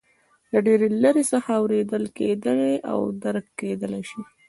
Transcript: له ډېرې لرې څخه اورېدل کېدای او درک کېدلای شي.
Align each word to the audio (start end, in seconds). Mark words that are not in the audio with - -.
له 0.51 0.59
ډېرې 0.67 0.87
لرې 1.03 1.23
څخه 1.31 1.49
اورېدل 1.61 2.03
کېدای 2.17 2.75
او 2.91 2.99
درک 3.23 3.47
کېدلای 3.59 4.03
شي. 4.09 4.21